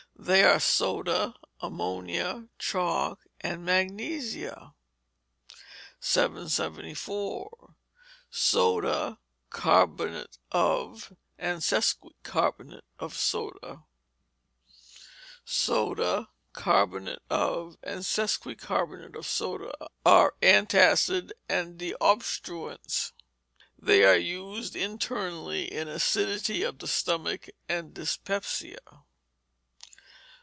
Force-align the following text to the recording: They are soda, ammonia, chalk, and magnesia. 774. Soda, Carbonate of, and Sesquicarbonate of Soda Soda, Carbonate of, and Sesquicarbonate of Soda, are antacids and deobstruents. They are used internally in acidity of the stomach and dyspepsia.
They 0.17 0.43
are 0.43 0.59
soda, 0.59 1.33
ammonia, 1.61 2.45
chalk, 2.59 3.21
and 3.39 3.65
magnesia. 3.65 4.75
774. 5.99 7.73
Soda, 8.29 9.17
Carbonate 9.49 10.37
of, 10.51 11.13
and 11.39 11.61
Sesquicarbonate 11.63 12.83
of 12.99 13.17
Soda 13.17 13.81
Soda, 15.43 16.29
Carbonate 16.53 17.23
of, 17.31 17.79
and 17.81 18.01
Sesquicarbonate 18.05 19.15
of 19.15 19.25
Soda, 19.25 19.73
are 20.05 20.35
antacids 20.39 21.31
and 21.49 21.79
deobstruents. 21.79 23.11
They 23.79 24.03
are 24.03 24.17
used 24.17 24.75
internally 24.75 25.63
in 25.73 25.87
acidity 25.87 26.61
of 26.61 26.77
the 26.77 26.87
stomach 26.87 27.49
and 27.67 27.91
dyspepsia. 27.95 28.77